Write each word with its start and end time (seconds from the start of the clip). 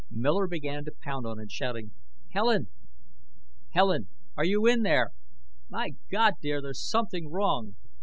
Miller 0.09 0.47
began 0.47 0.83
to 0.83 0.91
pound 1.03 1.27
on 1.27 1.39
it, 1.39 1.51
shouting: 1.51 1.91
"Helen! 2.29 2.69
Helen, 3.69 4.09
are 4.35 4.43
you 4.45 4.65
in 4.65 4.81
there? 4.81 5.11
My 5.69 5.91
God, 6.11 6.33
dear, 6.41 6.59
there's 6.59 6.81
something 6.81 7.29
wrong! 7.29 7.75